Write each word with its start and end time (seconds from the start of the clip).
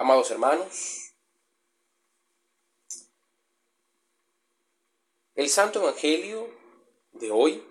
Amados 0.00 0.30
hermanos, 0.30 1.12
el 5.34 5.48
Santo 5.48 5.80
Evangelio 5.80 6.48
de 7.14 7.32
hoy 7.32 7.66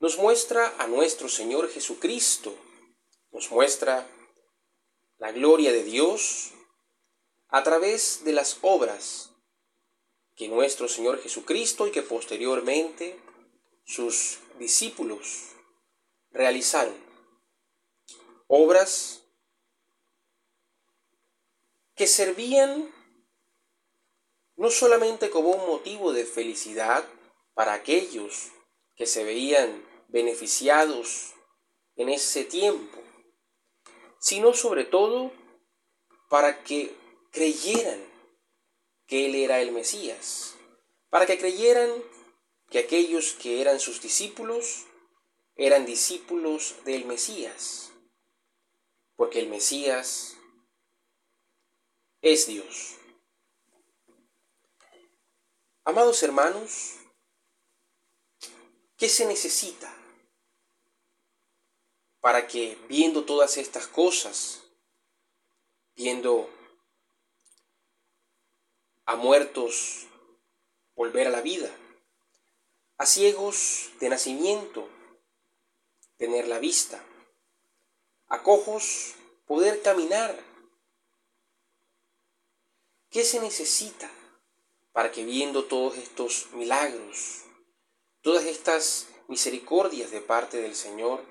nos 0.00 0.16
muestra 0.16 0.74
a 0.78 0.86
nuestro 0.86 1.28
Señor 1.28 1.68
Jesucristo, 1.68 2.56
nos 3.32 3.50
muestra 3.50 4.08
la 5.18 5.30
gloria 5.32 5.72
de 5.72 5.84
Dios 5.84 6.52
a 7.48 7.62
través 7.62 8.24
de 8.24 8.32
las 8.32 8.60
obras 8.62 9.34
que 10.36 10.48
nuestro 10.48 10.88
Señor 10.88 11.20
Jesucristo 11.20 11.86
y 11.86 11.90
que 11.90 12.00
posteriormente 12.00 13.20
sus 13.84 14.38
discípulos 14.58 15.50
realizaron. 16.30 16.96
Obras 18.46 19.27
que 21.98 22.06
servían 22.06 22.94
no 24.54 24.70
solamente 24.70 25.30
como 25.30 25.50
un 25.50 25.66
motivo 25.66 26.12
de 26.12 26.24
felicidad 26.24 27.04
para 27.54 27.72
aquellos 27.72 28.52
que 28.94 29.04
se 29.06 29.24
veían 29.24 29.84
beneficiados 30.06 31.34
en 31.96 32.08
ese 32.08 32.44
tiempo, 32.44 33.02
sino 34.20 34.54
sobre 34.54 34.84
todo 34.84 35.32
para 36.28 36.62
que 36.62 36.94
creyeran 37.32 38.00
que 39.06 39.26
Él 39.26 39.34
era 39.34 39.60
el 39.60 39.72
Mesías, 39.72 40.54
para 41.10 41.26
que 41.26 41.36
creyeran 41.36 41.90
que 42.70 42.78
aquellos 42.78 43.32
que 43.32 43.60
eran 43.60 43.80
sus 43.80 44.00
discípulos 44.00 44.86
eran 45.56 45.84
discípulos 45.84 46.76
del 46.84 47.06
Mesías, 47.06 47.90
porque 49.16 49.40
el 49.40 49.48
Mesías 49.48 50.37
es 52.20 52.46
Dios. 52.46 52.96
Amados 55.84 56.22
hermanos, 56.22 56.96
¿qué 58.96 59.08
se 59.08 59.26
necesita 59.26 59.94
para 62.20 62.46
que 62.46 62.76
viendo 62.88 63.24
todas 63.24 63.56
estas 63.56 63.86
cosas, 63.86 64.62
viendo 65.94 66.50
a 69.06 69.16
muertos 69.16 70.06
volver 70.94 71.28
a 71.28 71.30
la 71.30 71.40
vida, 71.40 71.74
a 72.98 73.06
ciegos 73.06 73.90
de 74.00 74.08
nacimiento 74.10 74.88
tener 76.16 76.48
la 76.48 76.58
vista, 76.58 77.02
a 78.26 78.42
cojos 78.42 79.14
poder 79.46 79.80
caminar, 79.80 80.47
¿Qué 83.10 83.24
se 83.24 83.40
necesita 83.40 84.10
para 84.92 85.10
que 85.10 85.24
viendo 85.24 85.64
todos 85.64 85.96
estos 85.96 86.52
milagros, 86.52 87.44
todas 88.20 88.44
estas 88.44 89.08
misericordias 89.28 90.10
de 90.10 90.20
parte 90.20 90.58
del 90.58 90.74
Señor, 90.74 91.24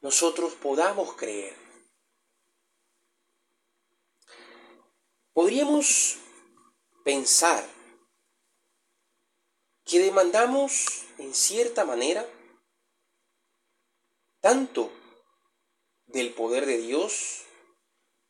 nosotros 0.00 0.54
podamos 0.54 1.14
creer? 1.14 1.56
Podríamos 5.32 6.18
pensar 7.04 7.64
que 9.84 10.00
demandamos 10.00 11.04
en 11.18 11.34
cierta 11.34 11.84
manera 11.84 12.28
tanto 14.40 14.90
del 16.06 16.34
poder 16.34 16.66
de 16.66 16.78
Dios 16.78 17.44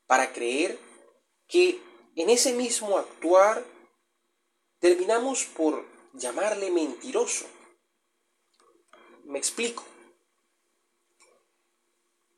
para 0.06 0.32
creer 0.34 0.78
que 1.48 1.80
en 2.16 2.30
ese 2.30 2.52
mismo 2.52 2.98
actuar 2.98 3.64
terminamos 4.78 5.44
por 5.44 5.84
llamarle 6.12 6.70
mentiroso. 6.70 7.46
Me 9.24 9.38
explico. 9.38 9.84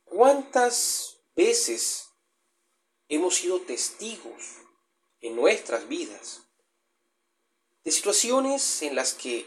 ¿Cuántas 0.04 1.16
veces 1.34 2.10
hemos 3.08 3.36
sido 3.36 3.60
testigos 3.62 4.58
en 5.20 5.34
nuestras 5.34 5.88
vidas 5.88 6.42
de 7.82 7.90
situaciones 7.90 8.82
en 8.82 8.94
las 8.94 9.14
que 9.14 9.46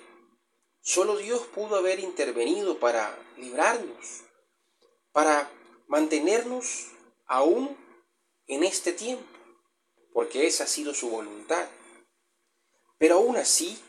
solo 0.82 1.18
Dios 1.18 1.44
pudo 1.48 1.78
haber 1.78 2.00
intervenido 2.00 2.80
para 2.80 3.18
librarnos, 3.38 4.24
para 5.14 5.50
mantenernos 5.88 6.88
aún 7.28 7.78
en 8.48 8.64
este 8.64 8.92
tiempo? 8.92 9.37
Porque 10.18 10.48
esa 10.48 10.64
ha 10.64 10.68
sido 10.68 10.96
su 10.96 11.12
voluntad. 11.12 11.70
Pero 12.98 13.18
aún 13.18 13.38
así, 13.38 13.80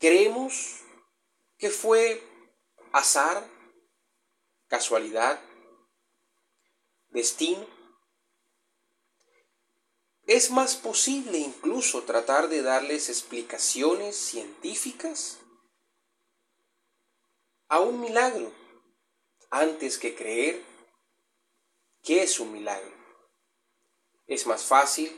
creemos 0.00 0.80
que 1.58 1.70
fue 1.70 2.20
azar, 2.92 3.48
casualidad, 4.66 5.40
destino. 7.10 7.64
Es 10.26 10.50
más 10.50 10.74
posible 10.74 11.38
incluso 11.38 12.02
tratar 12.02 12.48
de 12.48 12.62
darles 12.62 13.10
explicaciones 13.10 14.16
científicas 14.16 15.38
a 17.68 17.78
un 17.78 18.00
milagro 18.00 18.52
antes 19.50 19.98
que 19.98 20.16
creer 20.16 20.64
que 22.02 22.24
es 22.24 22.40
un 22.40 22.50
milagro. 22.50 23.01
Es 24.26 24.46
más 24.46 24.64
fácil 24.64 25.10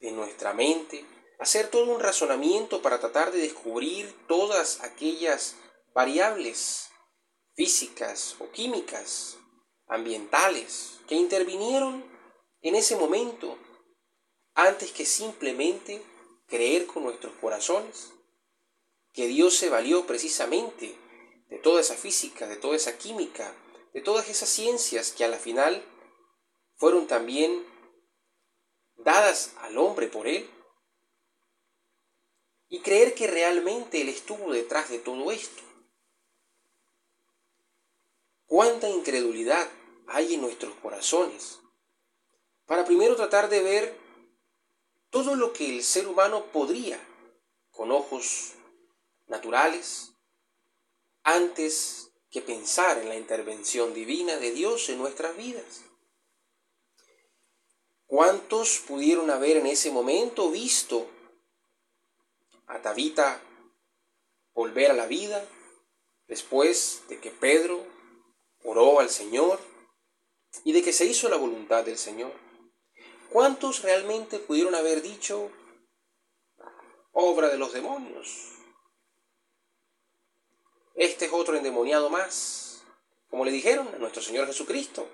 en 0.00 0.16
nuestra 0.16 0.52
mente 0.52 1.04
hacer 1.38 1.68
todo 1.68 1.92
un 1.92 2.00
razonamiento 2.00 2.82
para 2.82 3.00
tratar 3.00 3.32
de 3.32 3.38
descubrir 3.38 4.14
todas 4.26 4.82
aquellas 4.82 5.56
variables 5.94 6.90
físicas 7.54 8.36
o 8.40 8.50
químicas, 8.50 9.38
ambientales, 9.86 11.00
que 11.08 11.14
intervinieron 11.14 12.04
en 12.62 12.74
ese 12.74 12.96
momento 12.96 13.58
antes 14.54 14.92
que 14.92 15.04
simplemente 15.04 16.02
creer 16.46 16.86
con 16.86 17.04
nuestros 17.04 17.32
corazones 17.40 18.12
que 19.12 19.26
Dios 19.26 19.56
se 19.56 19.70
valió 19.70 20.06
precisamente 20.06 20.96
de 21.48 21.58
toda 21.58 21.80
esa 21.80 21.94
física, 21.94 22.46
de 22.46 22.56
toda 22.56 22.76
esa 22.76 22.96
química, 22.96 23.54
de 23.92 24.00
todas 24.00 24.28
esas 24.28 24.48
ciencias 24.48 25.12
que 25.12 25.24
a 25.24 25.28
la 25.28 25.38
final 25.38 25.84
fueron 26.76 27.06
también 27.06 27.64
dadas 29.04 29.54
al 29.62 29.78
hombre 29.78 30.08
por 30.08 30.26
él, 30.26 30.48
y 32.68 32.80
creer 32.80 33.14
que 33.14 33.26
realmente 33.26 34.00
él 34.00 34.08
estuvo 34.08 34.52
detrás 34.52 34.88
de 34.88 35.00
todo 35.00 35.32
esto. 35.32 35.62
Cuánta 38.46 38.88
incredulidad 38.88 39.68
hay 40.06 40.34
en 40.34 40.40
nuestros 40.40 40.74
corazones 40.76 41.60
para 42.66 42.84
primero 42.84 43.16
tratar 43.16 43.48
de 43.48 43.62
ver 43.62 43.98
todo 45.10 45.34
lo 45.34 45.52
que 45.52 45.76
el 45.76 45.82
ser 45.82 46.06
humano 46.06 46.46
podría 46.46 47.00
con 47.70 47.90
ojos 47.90 48.52
naturales 49.26 50.12
antes 51.24 52.12
que 52.30 52.40
pensar 52.40 52.98
en 52.98 53.08
la 53.08 53.16
intervención 53.16 53.92
divina 53.92 54.36
de 54.36 54.52
Dios 54.52 54.88
en 54.88 54.98
nuestras 54.98 55.36
vidas. 55.36 55.82
¿Cuántos 58.10 58.80
pudieron 58.80 59.30
haber 59.30 59.58
en 59.58 59.66
ese 59.66 59.92
momento 59.92 60.50
visto 60.50 61.06
a 62.66 62.82
Tabita 62.82 63.40
volver 64.52 64.90
a 64.90 64.94
la 64.94 65.06
vida 65.06 65.46
después 66.26 67.04
de 67.08 67.20
que 67.20 67.30
Pedro 67.30 67.86
oró 68.64 68.98
al 68.98 69.10
Señor 69.10 69.60
y 70.64 70.72
de 70.72 70.82
que 70.82 70.92
se 70.92 71.06
hizo 71.06 71.28
la 71.28 71.36
voluntad 71.36 71.84
del 71.84 71.98
Señor? 71.98 72.32
¿Cuántos 73.30 73.82
realmente 73.82 74.40
pudieron 74.40 74.74
haber 74.74 75.02
dicho 75.02 75.48
obra 77.12 77.48
de 77.48 77.58
los 77.58 77.72
demonios? 77.72 78.56
Este 80.96 81.26
es 81.26 81.32
otro 81.32 81.56
endemoniado 81.56 82.10
más, 82.10 82.82
como 83.30 83.44
le 83.44 83.52
dijeron 83.52 83.86
a 83.94 83.98
nuestro 83.98 84.20
Señor 84.20 84.48
Jesucristo, 84.48 85.08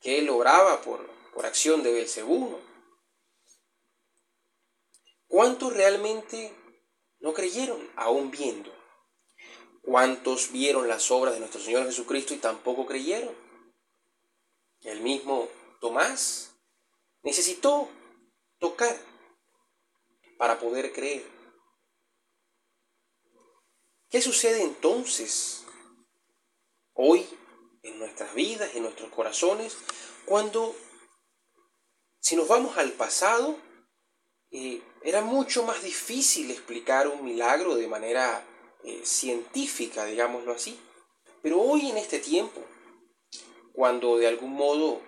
que 0.00 0.20
él 0.20 0.30
oraba 0.30 0.80
por 0.80 1.12
por 1.34 1.46
acción 1.46 1.82
de 1.82 1.92
Belcebú. 1.92 2.60
¿Cuántos 5.26 5.72
realmente 5.72 6.54
no 7.18 7.34
creyeron 7.34 7.90
aún 7.96 8.30
viendo? 8.30 8.72
¿Cuántos 9.82 10.52
vieron 10.52 10.88
las 10.88 11.10
obras 11.10 11.34
de 11.34 11.40
nuestro 11.40 11.60
Señor 11.60 11.84
Jesucristo 11.84 12.34
y 12.34 12.38
tampoco 12.38 12.86
creyeron? 12.86 13.34
El 14.82 15.00
mismo 15.00 15.48
Tomás 15.80 16.54
necesitó 17.22 17.88
tocar 18.58 18.96
para 20.38 20.58
poder 20.58 20.92
creer. 20.92 21.26
¿Qué 24.08 24.22
sucede 24.22 24.62
entonces 24.62 25.64
hoy 26.92 27.26
en 27.82 27.98
nuestras 27.98 28.32
vidas, 28.34 28.74
en 28.74 28.84
nuestros 28.84 29.10
corazones, 29.10 29.76
cuando 30.24 30.74
si 32.24 32.36
nos 32.36 32.48
vamos 32.48 32.78
al 32.78 32.92
pasado, 32.92 33.58
eh, 34.50 34.80
era 35.02 35.20
mucho 35.20 35.62
más 35.62 35.82
difícil 35.82 36.50
explicar 36.50 37.06
un 37.06 37.22
milagro 37.22 37.76
de 37.76 37.86
manera 37.86 38.42
eh, 38.82 39.02
científica, 39.04 40.06
digámoslo 40.06 40.52
así. 40.52 40.80
Pero 41.42 41.60
hoy 41.60 41.90
en 41.90 41.98
este 41.98 42.20
tiempo, 42.20 42.62
cuando 43.74 44.16
de 44.16 44.26
algún 44.26 44.54
modo 44.54 45.02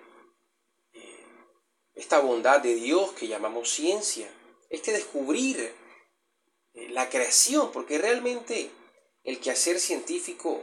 eh, 0.92 1.24
esta 1.94 2.18
bondad 2.18 2.60
de 2.60 2.74
Dios 2.74 3.12
que 3.12 3.28
llamamos 3.28 3.70
ciencia, 3.70 4.28
este 4.68 4.92
descubrir 4.92 5.74
la 6.90 7.08
creación, 7.08 7.72
porque 7.72 7.96
realmente 7.96 8.70
el 9.24 9.40
quehacer 9.40 9.80
científico 9.80 10.62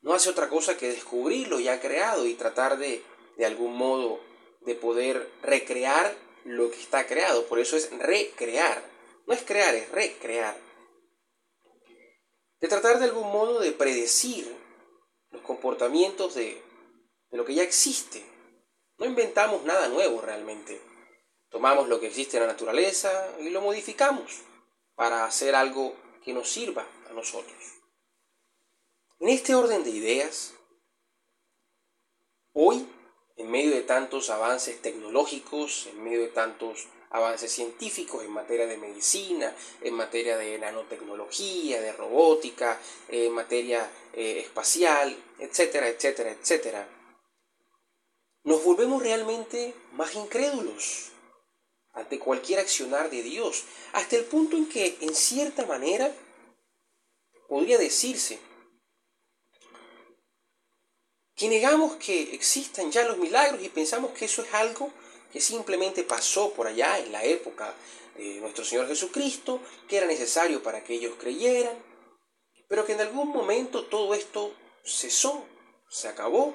no 0.00 0.14
hace 0.14 0.30
otra 0.30 0.48
cosa 0.48 0.76
que 0.76 0.88
descubrir 0.88 1.46
lo 1.46 1.60
ya 1.60 1.80
creado 1.80 2.26
y 2.26 2.34
tratar 2.34 2.76
de, 2.76 3.04
de 3.36 3.46
algún 3.46 3.76
modo, 3.76 4.18
de 4.60 4.74
poder 4.74 5.30
recrear 5.42 6.14
lo 6.44 6.70
que 6.70 6.80
está 6.80 7.06
creado. 7.06 7.46
Por 7.46 7.58
eso 7.58 7.76
es 7.76 7.90
recrear. 7.98 8.82
No 9.26 9.34
es 9.34 9.42
crear, 9.42 9.74
es 9.74 9.90
recrear. 9.90 10.56
De 12.60 12.68
tratar 12.68 12.98
de 12.98 13.06
algún 13.06 13.30
modo 13.32 13.60
de 13.60 13.72
predecir 13.72 14.54
los 15.30 15.42
comportamientos 15.42 16.34
de, 16.34 16.62
de 17.30 17.36
lo 17.36 17.44
que 17.44 17.54
ya 17.54 17.62
existe. 17.62 18.24
No 18.98 19.06
inventamos 19.06 19.64
nada 19.64 19.88
nuevo 19.88 20.20
realmente. 20.20 20.80
Tomamos 21.48 21.88
lo 21.88 21.98
que 21.98 22.08
existe 22.08 22.36
en 22.36 22.44
la 22.44 22.52
naturaleza 22.52 23.34
y 23.40 23.50
lo 23.50 23.60
modificamos 23.60 24.42
para 24.94 25.24
hacer 25.24 25.54
algo 25.54 25.96
que 26.22 26.32
nos 26.32 26.48
sirva 26.48 26.86
a 27.08 27.12
nosotros. 27.12 27.56
En 29.20 29.28
este 29.28 29.54
orden 29.54 29.82
de 29.82 29.90
ideas, 29.90 30.54
hoy, 32.52 32.86
en 33.40 33.50
medio 33.50 33.74
de 33.74 33.82
tantos 33.82 34.28
avances 34.28 34.82
tecnológicos, 34.82 35.86
en 35.86 36.04
medio 36.04 36.20
de 36.20 36.28
tantos 36.28 36.88
avances 37.08 37.50
científicos 37.50 38.22
en 38.22 38.30
materia 38.30 38.66
de 38.66 38.76
medicina, 38.76 39.54
en 39.80 39.94
materia 39.94 40.36
de 40.36 40.58
nanotecnología, 40.58 41.80
de 41.80 41.92
robótica, 41.92 42.78
en 43.08 43.32
materia 43.32 43.90
eh, 44.12 44.40
espacial, 44.40 45.16
etcétera, 45.38 45.88
etcétera, 45.88 46.30
etcétera, 46.32 46.86
nos 48.44 48.62
volvemos 48.62 49.02
realmente 49.02 49.74
más 49.92 50.14
incrédulos 50.14 51.10
ante 51.94 52.18
cualquier 52.18 52.60
accionar 52.60 53.08
de 53.08 53.22
Dios, 53.22 53.64
hasta 53.92 54.16
el 54.16 54.24
punto 54.24 54.56
en 54.56 54.68
que, 54.68 54.98
en 55.00 55.14
cierta 55.14 55.64
manera, 55.64 56.14
podría 57.48 57.78
decirse 57.78 58.38
que 61.40 61.48
negamos 61.48 61.96
que 61.96 62.34
existan 62.34 62.92
ya 62.92 63.02
los 63.04 63.16
milagros 63.16 63.62
y 63.62 63.70
pensamos 63.70 64.10
que 64.12 64.26
eso 64.26 64.42
es 64.42 64.52
algo 64.52 64.92
que 65.32 65.40
simplemente 65.40 66.02
pasó 66.02 66.52
por 66.52 66.66
allá 66.66 66.98
en 66.98 67.12
la 67.12 67.24
época 67.24 67.74
de 68.14 68.40
nuestro 68.42 68.62
Señor 68.62 68.86
Jesucristo, 68.86 69.58
que 69.88 69.96
era 69.96 70.06
necesario 70.06 70.62
para 70.62 70.84
que 70.84 70.92
ellos 70.92 71.14
creyeran, 71.18 71.82
pero 72.68 72.84
que 72.84 72.92
en 72.92 73.00
algún 73.00 73.28
momento 73.28 73.86
todo 73.86 74.12
esto 74.12 74.54
cesó, 74.84 75.46
se 75.88 76.08
acabó, 76.08 76.54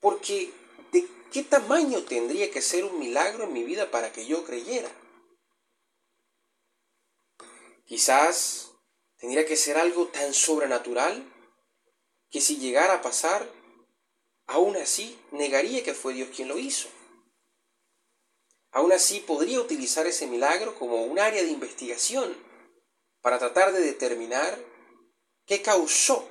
porque 0.00 0.52
¿de 0.90 1.06
qué 1.30 1.44
tamaño 1.44 2.02
tendría 2.02 2.50
que 2.50 2.62
ser 2.62 2.84
un 2.84 2.98
milagro 2.98 3.44
en 3.44 3.52
mi 3.52 3.62
vida 3.62 3.88
para 3.88 4.10
que 4.10 4.26
yo 4.26 4.44
creyera? 4.44 4.90
Quizás 7.86 8.72
tendría 9.16 9.46
que 9.46 9.54
ser 9.54 9.78
algo 9.78 10.08
tan 10.08 10.34
sobrenatural 10.34 11.24
que 12.30 12.40
si 12.40 12.56
llegara 12.56 12.94
a 12.94 13.02
pasar 13.02 13.59
aún 14.50 14.76
así 14.76 15.16
negaría 15.30 15.84
que 15.84 15.94
fue 15.94 16.12
Dios 16.12 16.28
quien 16.34 16.48
lo 16.48 16.58
hizo. 16.58 16.88
Aún 18.72 18.92
así 18.92 19.20
podría 19.20 19.60
utilizar 19.60 20.06
ese 20.08 20.26
milagro 20.26 20.74
como 20.74 21.04
un 21.04 21.20
área 21.20 21.42
de 21.42 21.50
investigación 21.50 22.36
para 23.20 23.38
tratar 23.38 23.72
de 23.72 23.80
determinar 23.80 24.58
qué 25.46 25.62
causó 25.62 26.28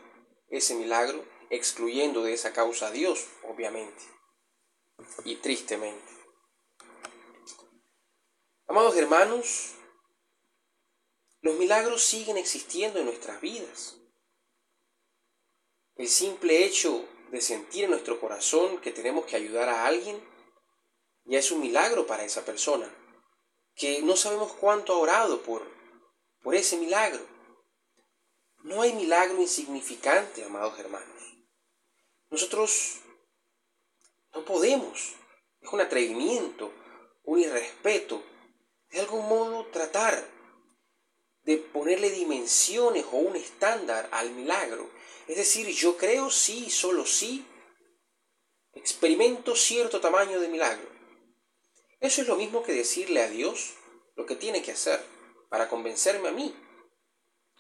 ese 0.50 0.76
milagro, 0.76 1.24
excluyendo 1.50 2.22
de 2.24 2.34
esa 2.34 2.52
causa 2.52 2.88
a 2.88 2.92
Dios, 2.92 3.26
obviamente, 3.44 4.04
y 5.24 5.36
tristemente. 5.38 6.12
Amados 8.68 8.98
hermanos, 8.98 9.76
los 11.42 11.56
milagros 11.58 12.04
siguen 12.04 12.38
existiendo 12.38 13.00
en 13.00 13.06
nuestras 13.06 13.40
vidas. 13.40 13.98
El 15.96 16.10
simple 16.10 16.66
hecho 16.66 17.06
de 17.32 17.42
sentir 17.42 17.86
en 17.86 17.92
nuestro 17.92 18.20
corazón 18.20 18.80
que 18.82 18.92
tenemos 18.92 19.26
que 19.26 19.36
ayudar 19.36 19.70
a 19.70 19.86
alguien, 19.86 20.22
ya 21.26 21.40
es 21.40 21.52
un 21.52 21.62
milagro 21.62 22.08
para 22.08 22.24
esa 22.24 22.44
persona, 22.46 22.92
que 23.76 24.02
no 24.02 24.16
sabemos 24.16 24.54
cuánto 24.54 24.94
ha 24.94 24.98
orado 24.98 25.42
por, 25.42 25.64
por 26.42 26.56
ese 26.56 26.78
milagro. 26.78 27.26
No 28.64 28.82
hay 28.82 28.94
milagro 28.94 29.40
insignificante, 29.42 30.44
amados 30.44 30.78
hermanos. 30.80 31.36
Nosotros 32.30 33.00
no 34.34 34.44
podemos, 34.44 35.16
es 35.62 35.70
un 35.72 35.82
atrevimiento, 35.82 36.72
un 37.24 37.40
irrespeto, 37.40 38.24
de 38.90 39.00
algún 39.00 39.28
modo 39.28 39.66
tratar 39.68 40.39
de 41.50 41.58
ponerle 41.58 42.12
dimensiones 42.12 43.06
o 43.12 43.18
un 43.18 43.36
estándar 43.36 44.08
al 44.12 44.30
milagro 44.32 44.90
es 45.30 45.38
decir, 45.38 45.68
yo 45.68 45.96
creo 45.96 46.32
sí, 46.32 46.72
solo 46.72 47.06
sí, 47.06 47.46
experimento 48.74 49.56
cierto 49.56 50.02
tamaño 50.02 50.40
de 50.40 50.48
milagro. 50.48 50.90
Eso 52.00 52.24
es 52.24 52.28
lo 52.28 52.36
mismo 52.36 52.64
que 52.64 52.74
decirle 52.74 53.22
a 53.22 53.30
Dios 53.30 53.76
lo 54.16 54.26
que 54.26 54.36
tiene 54.36 54.64
que 54.64 54.72
hacer 54.72 55.00
para 55.50 55.70
convencerme 55.70 56.30
a 56.30 56.32
mí, 56.32 56.56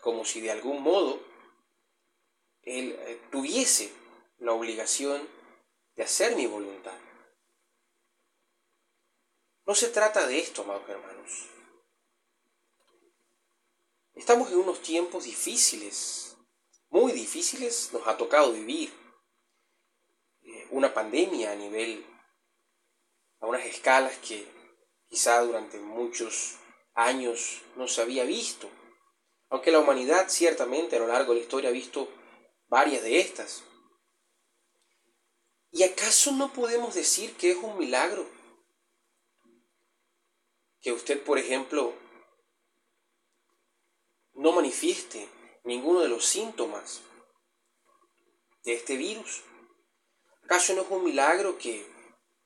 como 0.01 0.25
si 0.25 0.41
de 0.41 0.49
algún 0.49 0.81
modo 0.81 1.21
Él 2.63 2.97
eh, 3.01 3.21
tuviese 3.31 3.93
la 4.39 4.53
obligación 4.53 5.29
de 5.95 6.03
hacer 6.03 6.35
mi 6.35 6.47
voluntad. 6.47 6.97
No 9.67 9.75
se 9.75 9.89
trata 9.89 10.25
de 10.25 10.39
esto, 10.39 10.63
amados 10.63 10.89
hermanos. 10.89 11.58
Estamos 14.19 14.51
en 14.51 14.57
unos 14.57 14.81
tiempos 14.81 15.23
difíciles 15.23 16.19
muy 16.89 17.13
difíciles 17.13 17.91
nos 17.93 18.05
ha 18.07 18.17
tocado 18.17 18.51
vivir. 18.51 18.91
Eh, 20.41 20.67
una 20.71 20.93
pandemia 20.93 21.51
a 21.51 21.55
nivel, 21.55 22.05
a 23.39 23.47
unas 23.47 23.65
escalas 23.65 24.17
que 24.17 24.45
quizá 25.07 25.39
durante 25.41 25.79
muchos 25.79 26.57
años 26.95 27.61
no 27.77 27.87
se 27.87 28.01
había 28.01 28.23
visto. 28.23 28.69
Aunque 29.49 29.71
la 29.71 29.79
humanidad 29.79 30.27
ciertamente 30.29 30.95
a 30.95 30.99
lo 30.99 31.07
largo 31.07 31.33
de 31.33 31.39
la 31.39 31.43
historia 31.43 31.69
ha 31.69 31.73
visto 31.73 32.11
varias 32.67 33.03
de 33.03 33.19
estas. 33.19 33.63
¿Y 35.71 35.83
acaso 35.83 36.31
no 36.31 36.51
podemos 36.51 36.95
decir 36.95 37.35
que 37.37 37.51
es 37.51 37.57
un 37.57 37.77
milagro? 37.77 38.27
Que 40.81 40.91
usted, 40.91 41.23
por 41.23 41.37
ejemplo, 41.37 41.93
no 44.39 44.53
manifieste 44.53 45.27
ninguno 45.65 45.99
de 45.99 46.07
los 46.07 46.25
síntomas 46.25 47.01
de 48.63 48.73
este 48.73 48.95
virus? 48.95 49.43
¿Acaso 50.45 50.73
no 50.73 50.83
es 50.83 50.89
un 50.89 51.03
milagro 51.03 51.57
que 51.57 51.85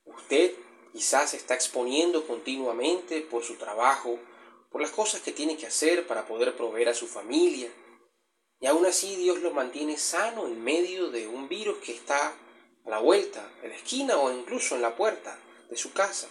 usted 0.05 0.55
quizás 0.91 1.29
se 1.29 1.37
está 1.37 1.53
exponiendo 1.53 2.25
continuamente 2.25 3.21
por 3.21 3.43
su 3.43 3.57
trabajo, 3.57 4.19
por 4.71 4.81
las 4.81 4.89
cosas 4.89 5.21
que 5.21 5.31
tiene 5.31 5.55
que 5.55 5.67
hacer 5.67 6.07
para 6.07 6.25
poder 6.25 6.57
proveer 6.57 6.89
a 6.89 6.95
su 6.95 7.07
familia? 7.07 7.71
Y 8.59 8.65
aún 8.65 8.87
así 8.87 9.15
Dios 9.15 9.41
lo 9.41 9.51
mantiene 9.51 9.97
sano 9.97 10.47
en 10.47 10.63
medio 10.63 11.11
de 11.11 11.27
un 11.27 11.47
virus 11.47 11.77
que 11.77 11.93
está 11.93 12.33
a 12.85 12.89
la 12.89 12.99
vuelta, 12.99 13.51
en 13.61 13.69
la 13.69 13.75
esquina 13.75 14.17
o 14.17 14.33
incluso 14.33 14.75
en 14.75 14.81
la 14.81 14.95
puerta 14.95 15.37
de 15.69 15.77
su 15.77 15.93
casa. 15.93 16.27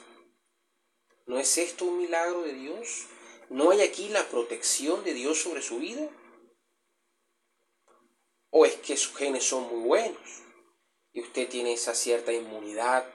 ¿No 1.27 1.39
es 1.39 1.57
esto 1.57 1.85
un 1.85 1.99
milagro 1.99 2.43
de 2.43 2.55
Dios? 2.55 3.07
¿No 3.51 3.71
hay 3.71 3.83
aquí 3.83 4.09
la 4.09 4.29
protección 4.29 5.05
de 5.05 5.15
Dios 5.15 5.41
sobre 5.41 5.63
su 5.63 5.79
vida? 5.79 6.09
¿O 8.51 8.67
es 8.67 8.77
que 8.77 8.97
sus 8.97 9.15
genes 9.15 9.45
son 9.45 9.69
muy 9.69 9.87
buenos 9.87 10.43
y 11.13 11.23
usted 11.23 11.49
tiene 11.49 11.73
esa 11.73 11.95
cierta 11.95 12.33
inmunidad 12.33 13.07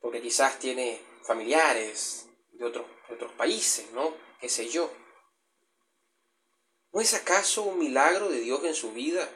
porque 0.00 0.20
quizás 0.20 0.58
tiene 0.58 1.00
familiares 1.22 2.28
de 2.52 2.64
otros, 2.64 2.86
otros 3.08 3.32
países, 3.32 3.90
¿no? 3.92 4.14
¿Qué 4.40 4.48
sé 4.48 4.68
yo? 4.68 4.90
¿No 6.92 7.00
es 7.00 7.14
acaso 7.14 7.62
un 7.62 7.78
milagro 7.78 8.28
de 8.28 8.40
Dios 8.40 8.64
en 8.64 8.74
su 8.74 8.92
vida 8.92 9.28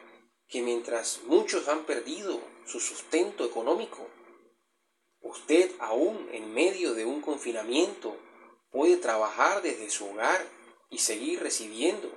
que 0.49 0.63
mientras 0.63 1.23
muchos 1.25 1.69
han 1.69 1.85
perdido 1.85 2.41
su 2.67 2.81
sustento 2.81 3.45
económico, 3.45 4.09
usted 5.21 5.73
aún 5.79 6.29
en 6.33 6.53
medio 6.53 6.95
de 6.95 7.05
un 7.05 7.21
confinamiento 7.21 8.17
puede 8.77 8.99
trabajar 8.99 9.63
desde 9.63 9.89
su 9.89 10.07
hogar 10.07 10.47
y 10.91 10.99
seguir 10.99 11.43
recibiendo 11.43 12.13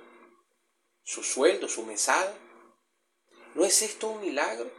su 1.02 1.22
sueldo, 1.22 1.68
su 1.68 1.86
mesada? 1.86 2.36
¿No 3.54 3.64
es 3.64 3.80
esto 3.80 4.08
un 4.08 4.20
milagro? 4.20 4.70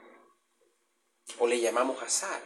o 1.40 1.48
le 1.48 1.62
llamamos 1.62 2.02
azar. 2.04 2.42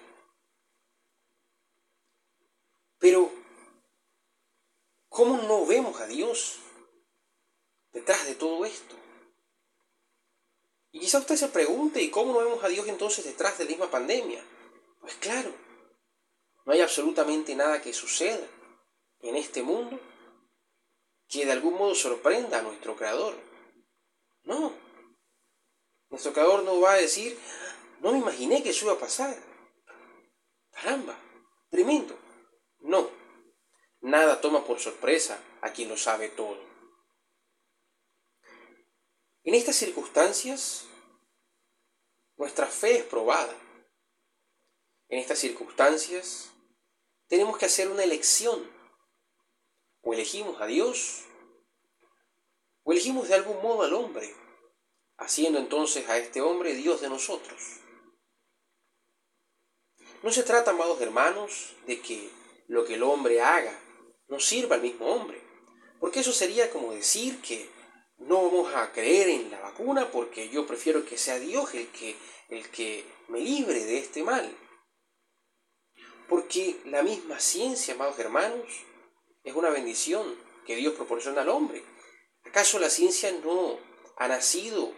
Pero, 2.99 3.31
¿cómo 5.09 5.41
no 5.41 5.65
vemos 5.65 5.99
a 5.99 6.05
Dios 6.05 6.59
detrás 7.91 8.27
de 8.27 8.35
todo 8.35 8.63
esto? 8.63 8.95
Y 10.91 10.99
quizá 10.99 11.17
usted 11.17 11.35
se 11.35 11.47
pregunte, 11.47 11.99
¿y 11.99 12.11
cómo 12.11 12.33
no 12.33 12.39
vemos 12.39 12.63
a 12.63 12.67
Dios 12.67 12.87
entonces 12.87 13.25
detrás 13.25 13.57
de 13.57 13.63
la 13.63 13.71
misma 13.71 13.89
pandemia? 13.89 14.45
Pues 15.01 15.15
claro, 15.15 15.51
no 16.65 16.73
hay 16.73 16.81
absolutamente 16.81 17.55
nada 17.55 17.81
que 17.81 17.91
suceda 17.91 18.47
en 19.21 19.35
este 19.35 19.63
mundo 19.63 19.99
que 21.27 21.45
de 21.45 21.51
algún 21.51 21.75
modo 21.75 21.95
sorprenda 21.95 22.59
a 22.59 22.61
nuestro 22.61 22.95
Creador. 22.95 23.35
No. 24.43 24.73
Nuestro 26.09 26.33
Creador 26.33 26.63
no 26.63 26.79
va 26.79 26.93
a 26.93 26.97
decir, 26.97 27.37
no 28.01 28.11
me 28.11 28.19
imaginé 28.19 28.61
que 28.61 28.69
eso 28.69 28.85
iba 28.85 28.93
a 28.93 28.99
pasar. 28.99 29.35
Caramba, 30.71 31.19
tremendo. 31.69 32.17
No. 32.79 33.09
Nada 34.01 34.39
toma 34.39 34.65
por 34.65 34.79
sorpresa 34.79 35.39
a 35.61 35.71
quien 35.71 35.89
lo 35.89 35.97
sabe 35.97 36.29
todo. 36.29 36.63
En 39.43 39.53
estas 39.53 39.75
circunstancias, 39.75 40.85
nuestra 42.37 42.67
fe 42.67 42.97
es 42.97 43.03
probada. 43.03 43.55
En 45.07 45.19
estas 45.19 45.39
circunstancias, 45.39 46.51
tenemos 47.27 47.57
que 47.57 47.65
hacer 47.65 47.89
una 47.89 48.03
elección. 48.03 48.74
O 50.05 50.13
elegimos 50.13 50.61
a 50.61 50.67
Dios, 50.67 51.23
o 52.83 52.91
elegimos 52.91 53.27
de 53.27 53.33
algún 53.33 53.59
modo 53.63 53.81
al 53.81 53.93
hombre, 53.93 54.31
haciendo 55.17 55.57
entonces 55.57 56.07
a 56.07 56.19
este 56.19 56.41
hombre 56.41 56.75
Dios 56.75 57.01
de 57.01 57.09
nosotros. 57.09 57.79
No 60.21 60.31
se 60.31 60.43
trata, 60.43 60.71
amados 60.71 61.01
hermanos, 61.01 61.73
de 61.87 62.01
que 62.01 62.29
lo 62.67 62.85
que 62.85 62.93
el 62.93 63.03
hombre 63.03 63.41
haga 63.41 63.79
no 64.27 64.39
sirva 64.39 64.75
al 64.75 64.83
mismo 64.83 65.07
hombre, 65.07 65.41
porque 65.99 66.19
eso 66.19 66.31
sería 66.31 66.69
como 66.69 66.91
decir 66.91 67.41
que 67.41 67.67
no 68.19 68.43
vamos 68.43 68.75
a 68.75 68.91
creer 68.91 69.29
en 69.29 69.49
la 69.49 69.59
vacuna 69.59 70.11
porque 70.11 70.49
yo 70.49 70.67
prefiero 70.67 71.03
que 71.03 71.17
sea 71.17 71.39
Dios 71.39 71.73
el 71.73 71.87
que, 71.87 72.15
el 72.49 72.69
que 72.69 73.03
me 73.27 73.39
libre 73.39 73.83
de 73.83 73.97
este 73.97 74.23
mal. 74.23 74.55
Porque 76.29 76.79
la 76.85 77.01
misma 77.01 77.39
ciencia, 77.39 77.95
amados 77.95 78.19
hermanos, 78.19 78.67
es 79.45 79.55
una 79.55 79.69
bendición 79.69 80.35
que 80.65 80.75
Dios 80.75 80.95
proporciona 80.95 81.41
al 81.41 81.49
hombre. 81.49 81.83
¿Acaso 82.43 82.79
la 82.79 82.89
ciencia 82.89 83.31
no 83.43 83.77
ha 84.17 84.27
nacido 84.27 84.91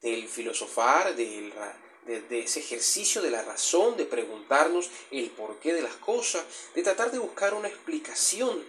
del 0.00 0.26
filosofar, 0.26 1.14
del, 1.14 1.52
de, 2.06 2.22
de, 2.22 2.40
ese 2.40 2.60
ejercicio 2.60 3.20
de 3.20 3.30
la 3.30 3.42
razón, 3.42 3.96
de 3.96 4.06
preguntarnos 4.06 4.90
el 5.10 5.30
porqué 5.30 5.74
de 5.74 5.82
las 5.82 5.96
cosas, 5.96 6.44
de 6.74 6.82
tratar 6.82 7.10
de 7.12 7.18
buscar 7.18 7.52
una 7.52 7.68
explicación? 7.68 8.64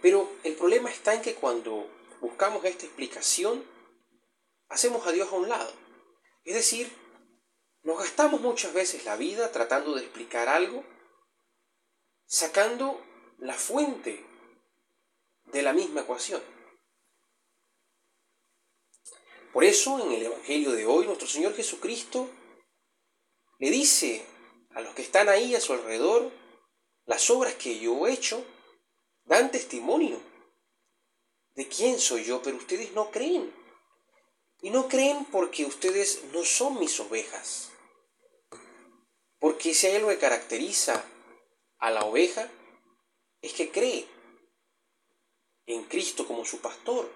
Pero 0.00 0.30
el 0.44 0.54
problema 0.54 0.88
está 0.88 1.14
en 1.14 1.22
que 1.22 1.34
cuando 1.34 1.90
buscamos 2.20 2.64
esta 2.64 2.86
explicación, 2.86 3.64
hacemos 4.68 5.04
a 5.06 5.12
Dios 5.12 5.32
a 5.32 5.36
un 5.36 5.48
lado. 5.48 5.72
Es 6.44 6.54
decir, 6.54 6.88
nos 7.82 7.98
gastamos 7.98 8.40
muchas 8.40 8.72
veces 8.72 9.04
la 9.04 9.16
vida 9.16 9.50
tratando 9.50 9.94
de 9.94 10.02
explicar 10.02 10.48
algo, 10.48 10.84
sacando 12.24 13.00
la 13.38 13.54
fuente 13.54 14.24
de 15.46 15.62
la 15.62 15.72
misma 15.72 16.02
ecuación. 16.02 16.42
Por 19.52 19.64
eso 19.64 19.98
en 20.04 20.12
el 20.12 20.22
Evangelio 20.22 20.72
de 20.72 20.86
hoy 20.86 21.06
nuestro 21.06 21.26
Señor 21.26 21.54
Jesucristo 21.54 22.28
le 23.58 23.70
dice 23.70 24.24
a 24.74 24.80
los 24.82 24.94
que 24.94 25.02
están 25.02 25.28
ahí 25.28 25.54
a 25.54 25.60
su 25.60 25.72
alrededor, 25.72 26.30
las 27.06 27.30
obras 27.30 27.54
que 27.54 27.78
yo 27.78 28.06
he 28.06 28.12
hecho 28.12 28.44
dan 29.24 29.50
testimonio 29.50 30.20
de 31.54 31.66
quién 31.68 31.98
soy 31.98 32.24
yo, 32.24 32.42
pero 32.42 32.58
ustedes 32.58 32.92
no 32.92 33.10
creen. 33.10 33.52
Y 34.60 34.70
no 34.70 34.88
creen 34.88 35.24
porque 35.26 35.64
ustedes 35.64 36.24
no 36.32 36.44
son 36.44 36.78
mis 36.78 36.98
ovejas. 37.00 37.70
Porque 39.38 39.74
si 39.74 39.86
hay 39.86 39.96
algo 39.96 40.08
que 40.08 40.18
caracteriza 40.18 41.04
a 41.78 41.90
la 41.90 42.04
oveja, 42.04 42.50
es 43.46 43.52
que 43.52 43.70
cree 43.70 44.06
en 45.66 45.84
Cristo 45.84 46.26
como 46.26 46.44
su 46.44 46.58
pastor. 46.58 47.08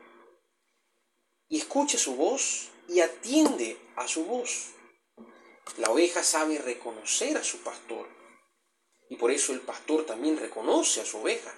Y 1.48 1.58
escucha 1.58 1.98
su 1.98 2.14
voz 2.14 2.68
y 2.88 3.00
atiende 3.00 3.76
a 3.96 4.06
su 4.06 4.24
voz. 4.24 4.68
La 5.78 5.90
oveja 5.90 6.22
sabe 6.22 6.58
reconocer 6.58 7.36
a 7.36 7.42
su 7.42 7.58
pastor. 7.58 8.08
Y 9.08 9.16
por 9.16 9.32
eso 9.32 9.52
el 9.52 9.60
pastor 9.60 10.06
también 10.06 10.36
reconoce 10.36 11.00
a 11.00 11.04
su 11.04 11.18
oveja. 11.18 11.52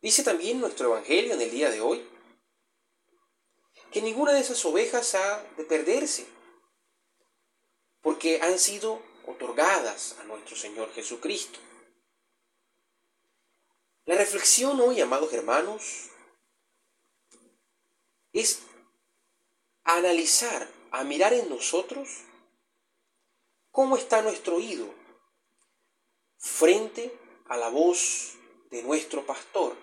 Dice 0.00 0.22
también 0.22 0.60
nuestro 0.60 0.86
Evangelio 0.86 1.34
en 1.34 1.42
el 1.42 1.50
día 1.50 1.70
de 1.70 1.80
hoy 1.80 2.08
que 3.90 4.00
ninguna 4.00 4.32
de 4.32 4.40
esas 4.40 4.64
ovejas 4.64 5.14
ha 5.16 5.42
de 5.56 5.64
perderse, 5.64 6.26
porque 8.02 8.40
han 8.42 8.58
sido 8.58 9.02
otorgadas 9.26 10.16
a 10.20 10.24
nuestro 10.24 10.54
Señor 10.54 10.92
Jesucristo. 10.92 11.58
La 14.06 14.16
reflexión 14.16 14.80
hoy, 14.80 15.00
amados 15.00 15.32
hermanos, 15.32 16.10
es 18.32 18.62
analizar, 19.84 20.68
a 20.90 21.04
mirar 21.04 21.34
en 21.34 21.48
nosotros 21.48 22.08
cómo 23.70 23.96
está 23.96 24.22
nuestro 24.22 24.56
oído 24.56 24.92
frente 26.38 27.12
a 27.46 27.56
la 27.56 27.68
voz 27.68 28.34
de 28.70 28.82
nuestro 28.82 29.26
pastor 29.26 29.76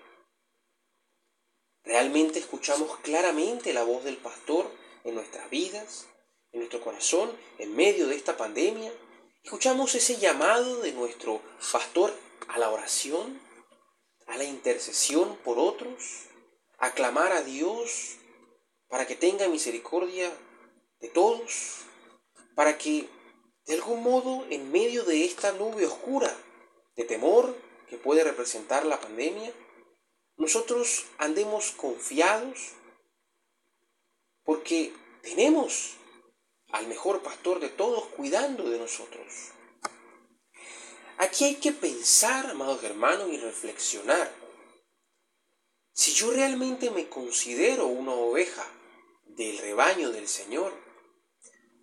¿Realmente 1.84 2.38
escuchamos 2.38 2.96
claramente 3.00 3.74
la 3.74 3.84
voz 3.84 4.04
del 4.04 4.16
pastor 4.16 4.70
en 5.04 5.14
nuestras 5.14 5.50
vidas, 5.50 6.06
en 6.50 6.60
nuestro 6.60 6.80
corazón, 6.80 7.30
en 7.58 7.76
medio 7.76 8.08
de 8.08 8.16
esta 8.16 8.38
pandemia? 8.38 8.90
¿Escuchamos 9.42 9.94
ese 9.94 10.16
llamado 10.16 10.80
de 10.80 10.92
nuestro 10.92 11.42
pastor 11.70 12.10
a 12.48 12.58
la 12.58 12.70
oración, 12.70 13.38
a 14.26 14.36
la 14.36 14.44
intercesión 14.44 15.36
por 15.44 15.58
otros, 15.58 16.26
a 16.78 16.92
clamar 16.92 17.32
a 17.32 17.42
Dios 17.42 18.16
para 18.88 19.06
que 19.06 19.16
tenga 19.16 19.48
misericordia 19.48 20.30
de 21.00 21.08
todos, 21.08 21.82
para 22.54 22.78
que 22.78 23.08
de 23.66 23.74
algún 23.74 24.02
modo 24.02 24.46
en 24.50 24.70
medio 24.70 25.04
de 25.04 25.24
esta 25.24 25.52
nube 25.52 25.86
oscura 25.86 26.34
de 26.96 27.04
temor 27.04 27.56
que 27.88 27.96
puede 27.96 28.24
representar 28.24 28.84
la 28.86 29.00
pandemia, 29.00 29.52
nosotros 30.36 31.06
andemos 31.18 31.70
confiados 31.72 32.72
porque 34.44 34.92
tenemos 35.22 35.96
al 36.70 36.86
mejor 36.86 37.22
pastor 37.22 37.60
de 37.60 37.68
todos 37.68 38.06
cuidando 38.06 38.68
de 38.68 38.78
nosotros. 38.78 39.52
Aquí 41.18 41.44
hay 41.44 41.56
que 41.56 41.72
pensar, 41.72 42.50
amados 42.50 42.82
hermanos, 42.82 43.28
y 43.30 43.38
reflexionar. 43.38 44.32
Si 45.92 46.12
yo 46.12 46.32
realmente 46.32 46.90
me 46.90 47.08
considero 47.08 47.86
una 47.86 48.12
oveja 48.12 48.66
del 49.26 49.58
rebaño 49.58 50.10
del 50.10 50.26
Señor, 50.26 50.74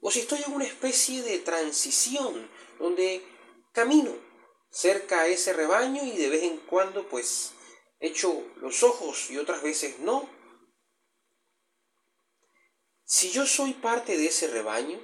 o 0.01 0.11
si 0.11 0.19
estoy 0.19 0.41
en 0.45 0.53
una 0.53 0.65
especie 0.65 1.21
de 1.21 1.39
transición 1.39 2.49
donde 2.79 3.23
camino 3.71 4.13
cerca 4.69 5.21
a 5.21 5.27
ese 5.27 5.53
rebaño 5.53 6.03
y 6.03 6.17
de 6.17 6.29
vez 6.29 6.43
en 6.43 6.57
cuando 6.57 7.07
pues 7.07 7.53
hecho 7.99 8.43
los 8.57 8.83
ojos 8.83 9.29
y 9.29 9.37
otras 9.37 9.61
veces 9.61 9.99
no. 9.99 10.27
Si 13.05 13.31
yo 13.31 13.45
soy 13.45 13.73
parte 13.73 14.17
de 14.17 14.27
ese 14.27 14.47
rebaño, 14.47 14.99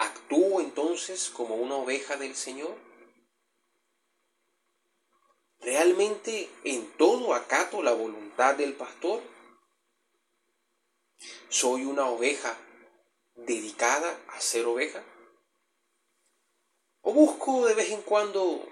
¿actúo 0.00 0.60
entonces 0.60 1.30
como 1.30 1.54
una 1.54 1.76
oveja 1.76 2.16
del 2.16 2.34
Señor? 2.34 2.76
¿Realmente 5.60 6.50
en 6.64 6.90
todo 6.96 7.34
acato 7.34 7.82
la 7.82 7.92
voluntad 7.92 8.56
del 8.56 8.74
pastor? 8.74 9.22
¿Soy 11.48 11.84
una 11.84 12.06
oveja 12.08 12.56
dedicada 13.34 14.18
a 14.28 14.40
ser 14.40 14.66
oveja? 14.66 15.04
¿O 17.02 17.12
busco 17.12 17.66
de 17.66 17.74
vez 17.74 17.90
en 17.90 18.02
cuando 18.02 18.66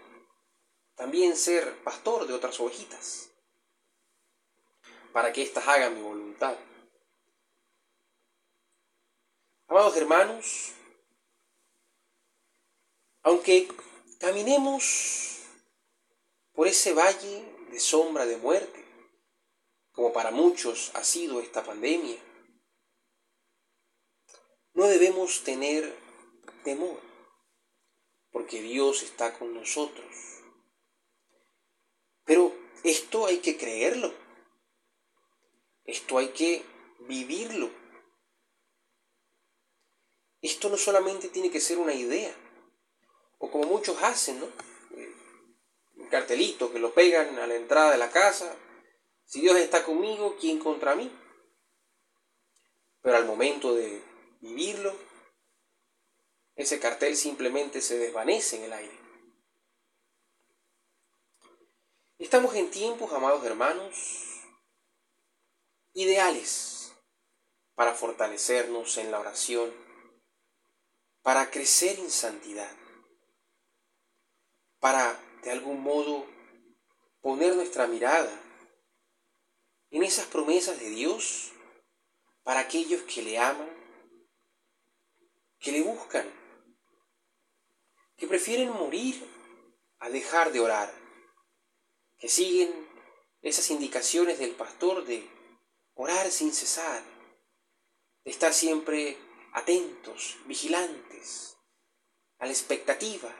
también 0.98 1.36
ser 1.36 1.80
pastor 1.84 2.26
de 2.26 2.34
otras 2.34 2.58
ovejitas, 2.58 3.30
para 5.12 5.32
que 5.32 5.42
éstas 5.42 5.66
hagan 5.68 5.94
mi 5.94 6.02
voluntad. 6.02 6.56
Amados 9.68 9.96
hermanos, 9.96 10.72
aunque 13.28 13.68
caminemos 14.18 15.40
por 16.54 16.66
ese 16.66 16.94
valle 16.94 17.44
de 17.70 17.78
sombra 17.78 18.24
de 18.24 18.38
muerte, 18.38 18.82
como 19.92 20.14
para 20.14 20.30
muchos 20.30 20.90
ha 20.94 21.04
sido 21.04 21.38
esta 21.40 21.62
pandemia, 21.62 22.18
no 24.72 24.86
debemos 24.86 25.44
tener 25.44 25.94
temor, 26.64 26.98
porque 28.30 28.62
Dios 28.62 29.02
está 29.02 29.38
con 29.38 29.52
nosotros. 29.52 30.08
Pero 32.24 32.56
esto 32.82 33.26
hay 33.26 33.40
que 33.40 33.58
creerlo, 33.58 34.10
esto 35.84 36.16
hay 36.16 36.28
que 36.28 36.64
vivirlo. 37.00 37.70
Esto 40.40 40.70
no 40.70 40.78
solamente 40.78 41.28
tiene 41.28 41.50
que 41.50 41.60
ser 41.60 41.76
una 41.78 41.92
idea, 41.92 42.34
o 43.38 43.50
como 43.50 43.64
muchos 43.64 44.02
hacen, 44.02 44.40
¿no? 44.40 44.46
Un 45.96 46.08
cartelito 46.08 46.72
que 46.72 46.78
lo 46.78 46.92
pegan 46.92 47.38
a 47.38 47.46
la 47.46 47.54
entrada 47.54 47.92
de 47.92 47.98
la 47.98 48.10
casa, 48.10 48.54
si 49.24 49.40
Dios 49.40 49.56
está 49.56 49.84
conmigo, 49.84 50.36
¿quién 50.40 50.58
contra 50.58 50.94
mí? 50.94 51.10
Pero 53.02 53.16
al 53.16 53.26
momento 53.26 53.74
de 53.74 54.02
vivirlo, 54.40 54.94
ese 56.56 56.80
cartel 56.80 57.16
simplemente 57.16 57.80
se 57.80 57.98
desvanece 57.98 58.56
en 58.56 58.64
el 58.64 58.72
aire. 58.72 58.98
Estamos 62.18 62.54
en 62.56 62.70
tiempos, 62.70 63.12
amados 63.12 63.44
hermanos, 63.44 63.94
ideales 65.92 66.92
para 67.74 67.94
fortalecernos 67.94 68.98
en 68.98 69.12
la 69.12 69.20
oración, 69.20 69.72
para 71.22 71.50
crecer 71.50 72.00
en 72.00 72.10
santidad, 72.10 72.74
para 74.80 75.18
de 75.42 75.50
algún 75.50 75.82
modo 75.82 76.26
poner 77.20 77.54
nuestra 77.54 77.86
mirada 77.86 78.32
en 79.90 80.02
esas 80.02 80.26
promesas 80.26 80.78
de 80.78 80.90
Dios 80.90 81.52
para 82.42 82.60
aquellos 82.60 83.02
que 83.02 83.22
le 83.22 83.38
aman, 83.38 83.68
que 85.58 85.72
le 85.72 85.82
buscan, 85.82 86.26
que 88.16 88.26
prefieren 88.26 88.70
morir 88.70 89.22
a 89.98 90.10
dejar 90.10 90.52
de 90.52 90.60
orar, 90.60 90.92
que 92.18 92.28
siguen 92.28 92.88
esas 93.42 93.70
indicaciones 93.70 94.38
del 94.38 94.52
pastor 94.52 95.04
de 95.04 95.28
orar 95.94 96.30
sin 96.30 96.52
cesar, 96.52 97.02
de 98.24 98.30
estar 98.30 98.52
siempre 98.52 99.16
atentos, 99.52 100.36
vigilantes, 100.46 101.56
a 102.38 102.46
la 102.46 102.52
expectativa, 102.52 103.34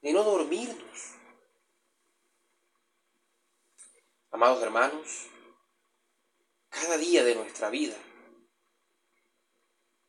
de 0.00 0.12
no 0.12 0.22
dormirnos. 0.22 1.14
Amados 4.30 4.62
hermanos, 4.62 5.26
cada 6.68 6.96
día 6.98 7.24
de 7.24 7.34
nuestra 7.34 7.70
vida 7.70 7.96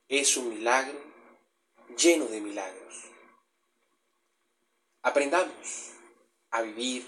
es 0.08 0.38
un 0.38 0.50
milagro 0.50 1.00
lleno 1.98 2.26
de 2.26 2.42
milagros. 2.42 3.06
Aprendamos 5.02 5.92
a 6.52 6.62
vivir 6.62 7.08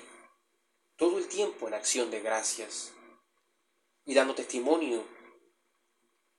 todo 0.95 1.17
el 1.17 1.27
tiempo 1.27 1.67
en 1.67 1.73
acción 1.73 2.09
de 2.09 2.21
gracias 2.21 2.93
y 4.05 4.13
dando 4.13 4.35
testimonio 4.35 5.05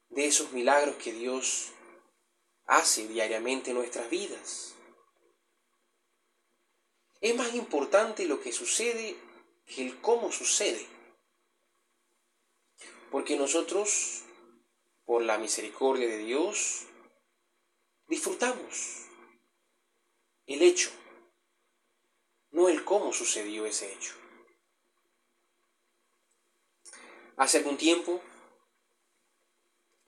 de 0.08 0.26
esos 0.26 0.52
milagros 0.52 0.96
que 0.96 1.12
Dios 1.12 1.72
hace 2.66 3.08
diariamente 3.08 3.70
en 3.70 3.76
nuestras 3.76 4.08
vidas. 4.08 4.71
Es 7.22 7.36
más 7.36 7.54
importante 7.54 8.26
lo 8.26 8.40
que 8.40 8.52
sucede 8.52 9.16
que 9.64 9.86
el 9.86 10.00
cómo 10.00 10.32
sucede. 10.32 10.84
Porque 13.12 13.36
nosotros, 13.36 14.24
por 15.04 15.22
la 15.22 15.38
misericordia 15.38 16.08
de 16.08 16.18
Dios, 16.18 16.86
disfrutamos 18.08 19.06
el 20.46 20.62
hecho, 20.62 20.90
no 22.50 22.68
el 22.68 22.84
cómo 22.84 23.12
sucedió 23.12 23.66
ese 23.66 23.92
hecho. 23.92 24.14
Hace 27.36 27.58
algún 27.58 27.76
tiempo 27.76 28.20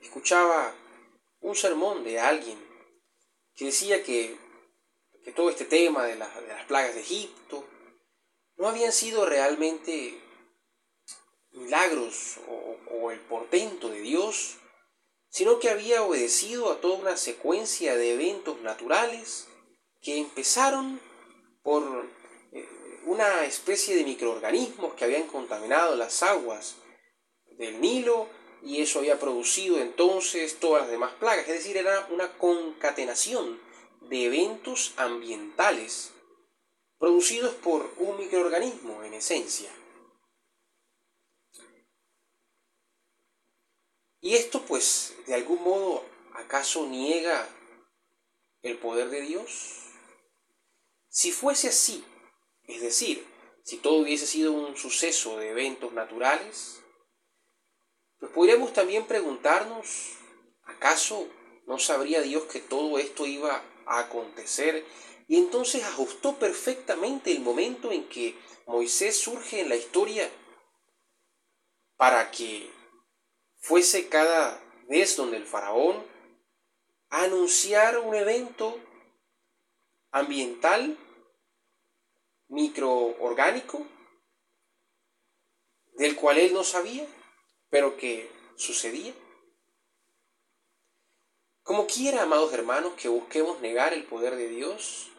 escuchaba 0.01 0.75
un 1.41 1.55
sermón 1.55 2.03
de 2.03 2.19
alguien 2.19 2.59
que 3.55 3.67
decía 3.67 4.03
que, 4.03 4.37
todo 5.33 5.51
este 5.51 5.65
tema 5.65 6.05
de, 6.05 6.13
de 6.13 6.19
las 6.19 6.65
plagas 6.67 6.95
de 6.95 7.01
Egipto. 7.01 7.65
No 8.57 8.69
habían 8.69 8.93
sido 8.93 9.27
realmente 9.27 10.21
milagros 11.55 12.39
o, 12.49 13.11
el 13.11 13.21
portento 13.21 13.91
de 13.91 14.01
Dios, 14.01 14.57
sino 15.29 15.59
que 15.59 15.69
había 15.69 16.03
obedecido 16.03 16.73
a 16.73 16.81
toda 16.81 16.97
una 16.97 17.17
secuencia 17.17 17.97
de 17.97 18.15
eventos 18.15 18.61
naturales 18.63 19.47
que 20.01 20.17
empezaron 20.17 21.01
por 21.63 21.83
eh, 22.53 22.69
una 23.05 23.45
especie 23.45 23.95
de 23.95 24.05
microorganismos 24.05 24.95
que 24.95 25.05
habían 25.05 25.27
contaminado 25.27 25.97
las 25.97 26.23
aguas 26.23 26.77
del 27.59 27.81
Nilo 27.81 28.29
y 28.63 28.81
eso 28.81 29.01
había 29.01 29.19
producido 29.21 29.79
entonces 29.79 30.59
todas 30.59 30.83
las 30.83 30.91
demás 30.91 31.13
plagas, 31.21 31.47
es 31.47 31.55
decir, 31.55 31.77
era 31.77 32.07
una 32.11 32.33
concatenación 32.39 33.61
de 34.09 34.25
eventos 34.25 34.95
ambientales 34.97 36.13
producidos 36.99 37.55
por 37.57 37.93
un 37.99 38.19
microorganismo 38.19 39.03
en 39.03 39.15
esencia. 39.15 39.71
Y 44.21 44.35
esto 44.37 44.63
pues 44.63 45.15
de 45.27 45.35
algún 45.35 45.63
modo 45.63 46.05
acaso 46.35 46.87
niega 46.87 47.47
el 48.63 48.79
poder 48.79 49.11
de 49.11 49.21
Dios. 49.21 49.83
Si 51.09 51.31
fuese 51.31 51.69
así, 51.69 52.03
es 52.63 52.81
decir, 52.81 53.27
si 53.63 53.77
todo 53.77 53.99
hubiese 53.99 54.27
sido 54.27 54.53
un 54.53 54.77
suceso 54.77 55.39
de 55.39 55.51
eventos 55.51 55.93
naturales, 55.93 56.83
pues 58.19 58.33
podríamos 58.33 58.73
también 58.73 59.07
preguntarnos, 59.07 60.13
¿acaso 60.65 61.29
no 61.67 61.79
sabría 61.79 62.23
Dios 62.23 62.45
que 62.45 62.61
todo 62.61 62.99
esto 62.99 63.27
iba 63.27 63.63
acontecer? 63.87 64.85
Y 65.27 65.39
entonces 65.39 65.83
ajustó 65.85 66.39
perfectamente 66.39 67.33
el 67.33 67.41
momento 67.41 67.93
en 67.93 68.09
que 68.09 68.37
Moisés 68.67 69.17
surge 69.17 69.61
en 69.61 69.69
la 69.69 69.77
historia 69.77 70.31
para 71.97 72.31
que 72.31 72.71
fuese 73.59 74.09
cada 74.09 74.63
vez 74.89 75.17
donde 75.17 75.39
el 75.39 75.47
faraón 75.47 76.05
a 77.09 77.25
anunciar 77.25 77.99
un 77.99 78.15
evento 78.15 78.79
ambiental, 80.11 80.99
microorgánico, 82.49 83.87
del 85.95 86.17
cual 86.17 86.39
él 86.39 86.53
no 86.53 86.65
sabía, 86.65 87.07
pero 87.71 87.97
que 87.97 88.31
sucedía. 88.57 89.15
Como 91.65 91.87
quiera, 91.87 92.23
amados 92.23 92.53
hermanos, 92.53 92.93
que 92.93 93.09
busquemos 93.09 93.63
negar 93.63 93.95
el 93.95 94.05
poder 94.05 94.37
de 94.37 94.49
Dios, 94.49 95.11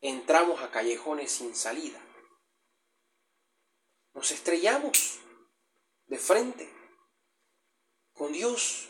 entramos 0.00 0.62
a 0.62 0.70
callejones 0.70 1.30
sin 1.30 1.54
salida. 1.54 2.00
Nos 4.14 4.30
estrellamos 4.30 5.20
de 6.06 6.16
frente 6.16 6.72
con 8.14 8.32
Dios. 8.32 8.88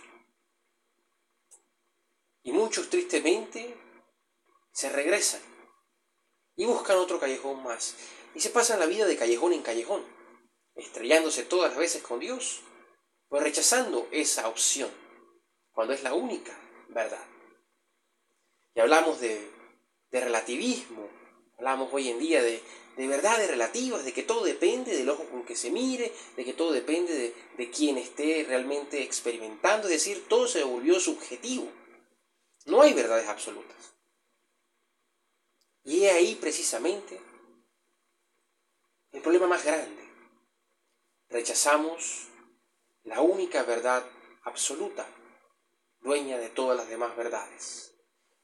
Y 2.45 2.53
muchos 2.53 2.89
tristemente 2.89 3.77
se 4.71 4.89
regresan 4.89 5.43
y 6.55 6.65
buscan 6.65 6.99
otro 6.99 7.19
callejón 7.19 7.61
más. 7.65 7.97
Y 8.37 8.41
se 8.41 8.51
pasan 8.51 8.79
la 8.79 8.87
vida 8.87 9.07
de 9.07 9.17
callejón 9.17 9.53
en 9.53 9.63
callejón, 9.63 10.05
estrellándose 10.77 11.43
todas 11.43 11.71
las 11.71 11.79
veces 11.79 12.05
con 12.05 12.21
Dios, 12.21 12.61
pues 13.27 13.43
rechazando 13.43 14.07
esa 14.13 14.47
opción, 14.47 14.93
cuando 15.73 15.93
es 15.93 16.05
la 16.05 16.15
única 16.15 16.64
verdad. 16.95 17.25
Y 18.75 18.81
hablamos 18.81 19.21
de, 19.21 19.51
de 20.11 20.21
relativismo, 20.21 21.09
hablamos 21.59 21.93
hoy 21.93 22.09
en 22.09 22.19
día 22.19 22.43
de, 22.43 22.63
de 22.97 23.07
verdades 23.07 23.49
relativas, 23.49 24.05
de 24.05 24.13
que 24.13 24.23
todo 24.23 24.45
depende 24.45 24.97
del 24.97 25.09
ojo 25.11 25.25
con 25.25 25.45
que 25.45 25.57
se 25.57 25.71
mire, 25.71 26.13
de 26.37 26.45
que 26.45 26.55
todo 26.55 26.73
depende 26.73 27.13
de, 27.15 27.35
de 27.57 27.71
quien 27.71 27.99
esté 27.99 28.45
realmente 28.49 29.03
experimentando, 29.03 29.89
es 29.89 29.95
decir, 29.95 30.27
todo 30.29 30.47
se 30.47 30.65
volvió 30.65 30.99
subjetivo. 31.01 31.71
No 32.67 32.83
hay 32.83 32.95
verdades 32.95 33.29
absolutas. 33.29 33.95
Y 35.83 36.05
es 36.05 36.15
ahí 36.15 36.35
precisamente 36.37 37.21
el 39.13 39.21
problema 39.21 39.47
más 39.47 39.65
grande. 39.65 40.03
Rechazamos 41.29 42.29
la 43.05 43.21
única 43.21 43.63
verdad 43.65 44.05
absoluta, 44.45 45.07
dueña 46.05 46.39
de 46.39 46.51
todas 46.51 46.77
las 46.77 46.89
demás 46.89 47.17
verdades. 47.17 47.97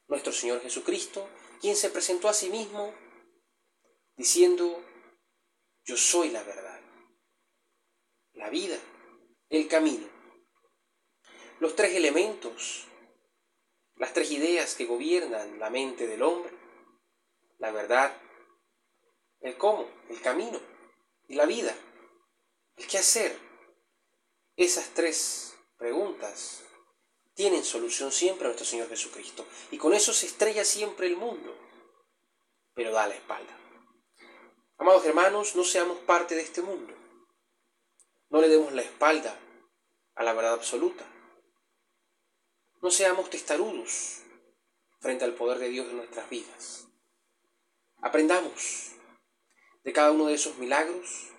Nuestro 0.08 0.32
Señor 0.32 0.60
Jesucristo, 0.60 1.28
quien 1.60 1.76
se 1.76 1.90
presentó 1.90 2.28
a 2.28 2.34
sí 2.34 2.50
mismo 2.50 2.92
diciendo, 4.16 4.82
yo 5.84 5.96
soy 5.96 6.30
la 6.30 6.42
verdad, 6.42 6.80
la 8.32 8.50
vida, 8.50 8.78
el 9.48 9.68
camino. 9.68 10.08
Los 11.60 11.76
tres 11.76 11.94
elementos 11.94 12.90
las 14.00 14.14
tres 14.14 14.30
ideas 14.30 14.74
que 14.76 14.86
gobiernan 14.86 15.58
la 15.58 15.68
mente 15.68 16.06
del 16.06 16.22
hombre, 16.22 16.50
la 17.58 17.70
verdad, 17.70 18.16
el 19.40 19.58
cómo, 19.58 19.86
el 20.08 20.22
camino 20.22 20.58
y 21.28 21.34
la 21.34 21.44
vida, 21.44 21.76
el 22.76 22.86
qué 22.86 22.96
hacer. 22.96 23.38
Esas 24.56 24.94
tres 24.94 25.54
preguntas 25.76 26.64
tienen 27.40 27.64
solución 27.64 28.12
siempre 28.12 28.44
a 28.44 28.48
nuestro 28.48 28.66
Señor 28.66 28.90
Jesucristo. 28.90 29.46
Y 29.70 29.78
con 29.78 29.94
eso 29.94 30.12
se 30.12 30.26
estrella 30.26 30.62
siempre 30.62 31.06
el 31.06 31.16
mundo, 31.16 31.56
pero 32.74 32.92
da 32.92 33.06
la 33.06 33.14
espalda. 33.14 33.56
Amados 34.76 35.06
hermanos, 35.06 35.56
no 35.56 35.64
seamos 35.64 35.96
parte 36.00 36.34
de 36.34 36.42
este 36.42 36.60
mundo. 36.60 36.94
No 38.28 38.42
le 38.42 38.48
demos 38.50 38.74
la 38.74 38.82
espalda 38.82 39.34
a 40.16 40.22
la 40.22 40.34
verdad 40.34 40.52
absoluta. 40.52 41.06
No 42.82 42.90
seamos 42.90 43.30
testarudos 43.30 44.18
frente 45.00 45.24
al 45.24 45.32
poder 45.32 45.60
de 45.60 45.70
Dios 45.70 45.88
en 45.88 45.96
nuestras 45.96 46.28
vidas. 46.28 46.88
Aprendamos 48.02 48.96
de 49.82 49.94
cada 49.94 50.12
uno 50.12 50.26
de 50.26 50.34
esos 50.34 50.58
milagros 50.58 51.30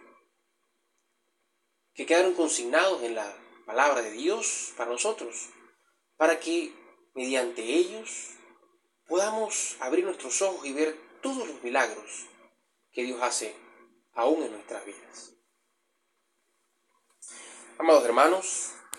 que 1.94 2.08
quedaron 2.08 2.34
consignados 2.34 3.04
en 3.04 3.14
la 3.14 3.38
palabra 3.68 4.02
de 4.02 4.14
Dios 4.14 4.74
para 4.76 4.90
nosotros, 4.90 5.52
para 6.22 6.40
que 6.40 6.72
mediante 7.16 7.64
ellos 7.64 8.36
podamos 9.08 9.76
abrir 9.80 10.06
nuestros 10.06 10.40
ojos 10.44 10.64
y 10.68 10.72
ver 10.72 10.96
todos 11.20 11.48
los 11.48 11.64
milagros 11.64 12.28
que 12.92 13.02
Dios 13.02 13.20
hace 13.24 13.56
aún 14.14 14.44
en 14.44 14.52
nuestras 14.52 14.86
vidas. 14.86 15.34
Amados 17.80 18.06
hermanos, 18.06 18.72